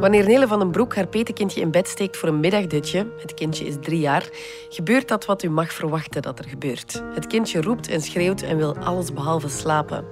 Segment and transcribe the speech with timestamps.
[0.00, 3.66] Wanneer Nele van den Broek haar petekindje in bed steekt voor een middagdutje, het kindje
[3.66, 4.28] is drie jaar,
[4.68, 7.02] gebeurt dat wat u mag verwachten dat er gebeurt.
[7.14, 10.04] Het kindje roept en schreeuwt en wil alles behalve slapen.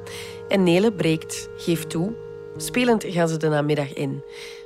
[0.48, 2.12] En Nele breekt, geeft toe.
[2.56, 4.22] Spelend gaan ze de namiddag in.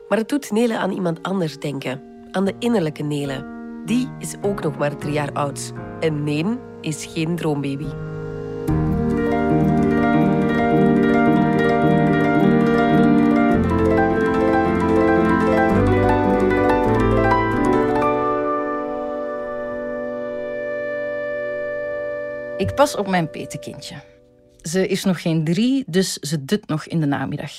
[0.08, 2.02] Maar het doet Nele aan iemand anders denken.
[2.30, 3.46] Aan de innerlijke Nele.
[3.84, 5.72] Die is ook nog maar drie jaar oud.
[6.00, 6.44] En nee,
[6.80, 7.88] is geen droombaby.
[22.62, 23.94] Ik pas op mijn petekindje.
[24.60, 27.52] Ze is nog geen drie, dus ze dut nog in de namiddag.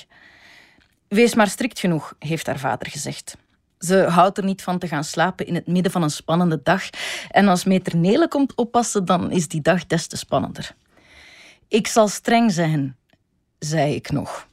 [1.08, 3.38] Wees maar strikt genoeg, heeft haar vader gezegd.
[3.80, 6.90] Ze houdt er niet van te gaan slapen in het midden van een spannende dag.
[7.30, 10.76] En als meter Nele komt oppassen, dan is die dag des te spannender.
[11.68, 12.98] Ik zal streng zijn,
[13.60, 14.48] zei ik nog.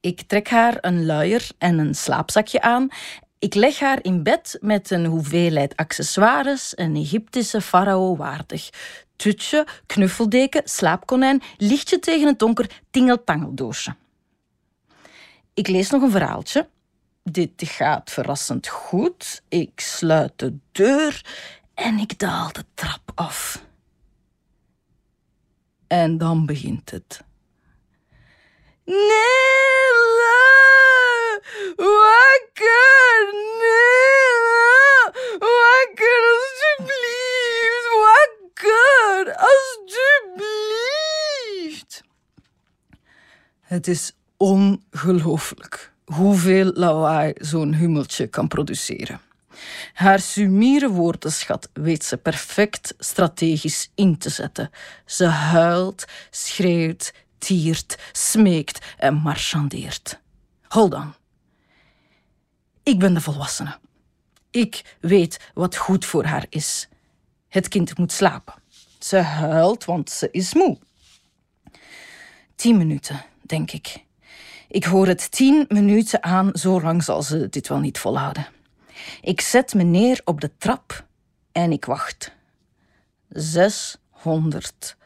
[0.00, 2.88] Ik trek haar een luier en een slaapzakje aan.
[3.42, 8.70] Ik leg haar in bed met een hoeveelheid accessoires, een Egyptische farao waardig.
[9.16, 13.94] Tutje, knuffeldeken, slaapkonijn, lichtje tegen het donker, tingeltangeldoosje.
[15.54, 16.68] Ik lees nog een verhaaltje.
[17.22, 19.42] Dit gaat verrassend goed.
[19.48, 21.24] Ik sluit de deur
[21.74, 23.64] en ik daal de trap af.
[25.86, 27.24] En dan begint het.
[28.84, 29.61] Nelle!
[32.32, 33.32] Wakker!
[33.60, 35.12] Nelle!
[35.38, 37.86] Wakker, alsjeblieft!
[38.04, 40.42] Wakker, alsjeblieft!
[43.60, 49.20] Het is ongelooflijk hoeveel lawaai zo'n hummeltje kan produceren.
[49.92, 54.70] Haar sumiere woordenschat weet ze perfect strategisch in te zetten.
[55.06, 60.20] Ze huilt, schreeuwt, tiert, smeekt en marchandeert.
[60.68, 61.14] Hold on.
[62.82, 63.78] Ik ben de volwassene.
[64.50, 66.88] Ik weet wat goed voor haar is.
[67.48, 68.54] Het kind moet slapen.
[68.98, 70.78] Ze huilt, want ze is moe.
[72.54, 74.04] Tien minuten, denk ik.
[74.68, 78.46] Ik hoor het tien minuten aan, zo lang zal ze dit wel niet volhouden.
[79.20, 81.06] Ik zet me neer op de trap
[81.52, 82.32] en ik wacht.
[83.28, 84.96] 600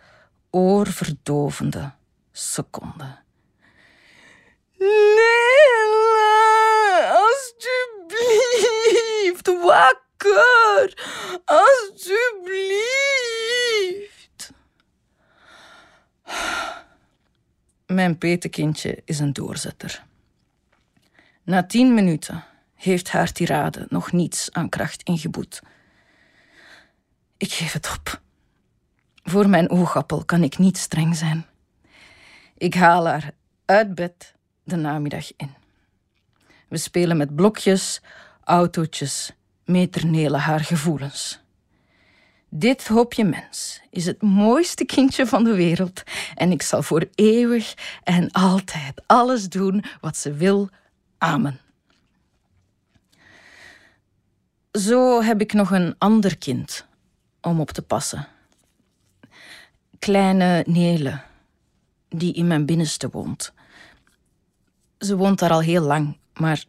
[0.51, 1.93] oorverdovende
[2.33, 3.25] seconden.
[4.79, 5.86] Nelle,
[8.07, 10.95] alsjeblieft, wakker,
[11.45, 12.75] alsjeblieft.
[17.87, 20.05] Mijn petekindje is een doorzetter.
[21.43, 25.63] Na tien minuten heeft haar tirade nog niets aan kracht ingeboet.
[27.37, 28.21] Ik geef het op.
[29.25, 31.47] Voor mijn oogappel kan ik niet streng zijn.
[32.57, 33.31] Ik haal haar
[33.65, 35.66] uit bed de namiddag in.
[36.77, 38.01] We spelen met blokjes,
[38.45, 39.33] autootjes,
[39.65, 41.41] meternelen haar gevoelens.
[42.49, 46.03] Dit hoopje mens is het mooiste kindje van de wereld
[46.35, 50.69] en ik zal voor eeuwig en altijd alles doen wat ze wil.
[51.19, 51.61] Amen.
[54.73, 56.87] Zo heb ik nog een ander kind
[57.41, 58.29] om op te passen.
[59.99, 61.21] Kleine Nele,
[62.09, 63.53] die in mijn binnenste woont.
[64.99, 66.65] Ze woont daar al heel lang, maar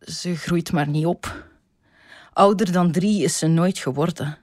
[0.00, 1.48] ze groeit maar niet op.
[2.32, 4.38] Ouder dan drie is ze nooit geworden.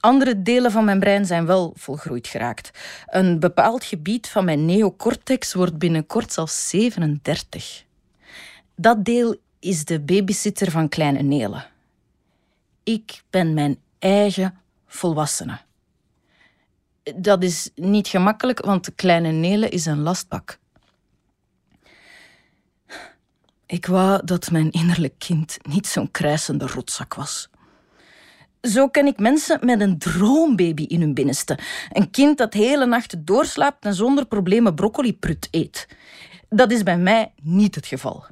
[0.00, 2.70] Andere delen van mijn brein zijn wel volgroeid geraakt.
[3.06, 7.84] Een bepaald gebied van mijn neocortex wordt binnenkort zelfs 37.
[8.76, 11.64] Dat deel is de babysitter van kleine Nele.
[12.82, 15.58] Ik ben mijn eigen volwassene.
[17.16, 20.58] Dat is niet gemakkelijk, want kleine Nele is een lastbak.
[23.74, 27.48] Ik wou dat mijn innerlijk kind niet zo'n krijsende rotzak was.
[28.60, 31.58] Zo ken ik mensen met een droombaby in hun binnenste.
[31.92, 35.88] Een kind dat hele nachten doorslaapt en zonder problemen broccoliprut eet.
[36.48, 38.24] Dat is bij mij niet het geval.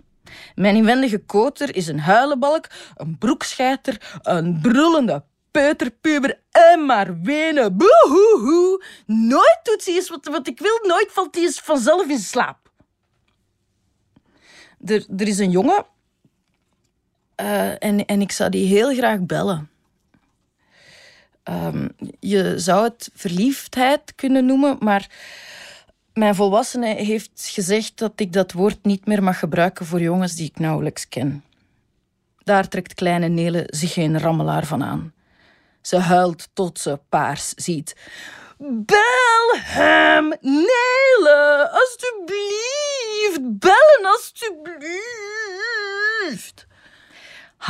[0.55, 2.67] Mijn inwendige koter is een huilenbalk,
[2.97, 7.77] een broekscheiter, een brullende peuterpuber en maar wenen.
[7.77, 8.85] Boehoehoe.
[9.07, 12.62] Nooit doet ze eens wat, wat ik wil, nooit valt hij eens vanzelf in slaap.
[14.85, 15.87] Er, er is een jongen
[17.41, 19.71] uh, en, en ik zou die heel graag bellen.
[21.45, 21.89] Um,
[22.21, 25.11] je zou het verliefdheid kunnen noemen, maar
[26.13, 30.47] mijn volwassene heeft gezegd dat ik dat woord niet meer mag gebruiken voor jongens die
[30.47, 31.45] ik nauwelijks ken.
[32.45, 35.13] Daar trekt kleine Nele zich geen rammelaar van aan.
[35.81, 37.97] Ze huilt tot ze paars ziet.
[38.59, 44.91] Bel hem, Nele, alstublieft, bellen alstublieft.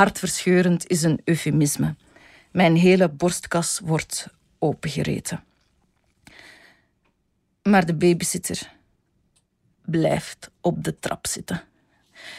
[0.02, 1.94] Hartverscheurend is een eufemisme.
[2.50, 4.26] Mijn hele borstkas wordt
[4.58, 5.44] opengereten.
[7.62, 8.72] Maar de babysitter
[9.84, 11.62] blijft op de trap zitten.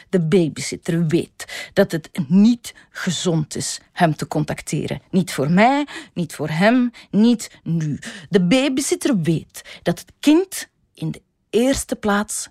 [0.09, 5.01] De babysitter weet dat het niet gezond is hem te contacteren.
[5.09, 7.99] Niet voor mij, niet voor hem, niet nu.
[8.29, 12.49] De babysitter weet dat het kind in de eerste plaats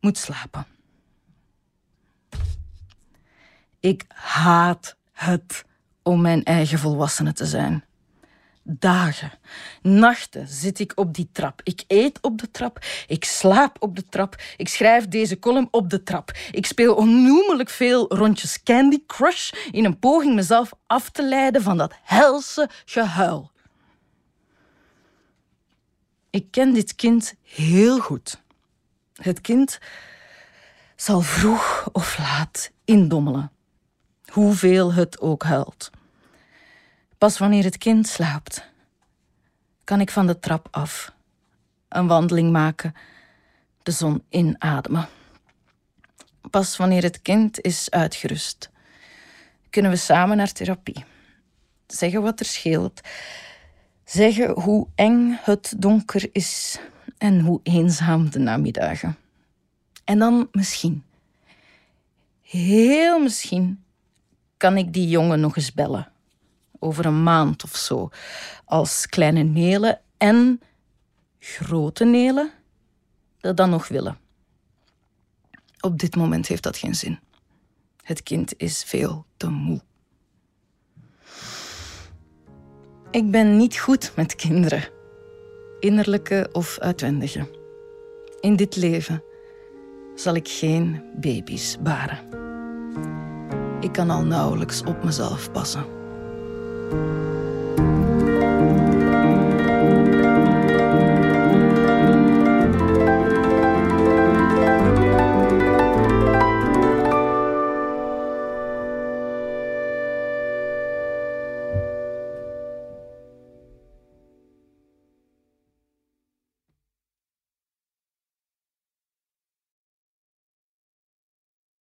[0.00, 0.73] moet slapen.
[3.84, 5.64] Ik haat het
[6.02, 7.84] om mijn eigen volwassene te zijn.
[8.62, 9.32] Dagen,
[9.82, 11.60] nachten zit ik op die trap.
[11.62, 15.90] Ik eet op de trap, ik slaap op de trap, ik schrijf deze column op
[15.90, 16.30] de trap.
[16.50, 21.76] Ik speel onnoemelijk veel rondjes Candy Crush in een poging mezelf af te leiden van
[21.76, 23.50] dat helse gehuil.
[26.30, 28.42] Ik ken dit kind heel goed.
[29.14, 29.78] Het kind
[30.96, 33.52] zal vroeg of laat indommelen,
[34.34, 35.90] hoeveel het ook huilt.
[37.18, 38.64] Pas wanneer het kind slaapt,
[39.84, 41.12] kan ik van de trap af,
[41.88, 42.94] een wandeling maken,
[43.82, 45.08] de zon inademen.
[46.50, 48.70] Pas wanneer het kind is uitgerust,
[49.70, 51.04] kunnen we samen naar therapie.
[51.86, 53.00] Zeggen wat er scheelt,
[54.04, 56.78] zeggen hoe eng het donker is
[57.18, 59.16] en hoe eenzaam de namiddagen.
[60.04, 61.04] En dan misschien,
[62.42, 63.84] heel misschien,
[64.64, 66.12] kan ik die jongen nog eens bellen
[66.78, 68.08] over een maand of zo.
[68.64, 70.60] Als kleine Nelen en
[71.38, 72.50] grote Nelen
[73.40, 74.18] dat dan nog willen.
[75.80, 77.18] Op dit moment heeft dat geen zin.
[78.02, 79.80] Het kind is veel te moe.
[83.10, 84.88] Ik ben niet goed met kinderen,
[85.80, 87.50] innerlijke of uitwendige.
[88.40, 89.22] In dit leven
[90.14, 92.43] zal ik geen baby's baren.
[93.84, 95.84] Ik kan al nauwelijks op mezelf passen.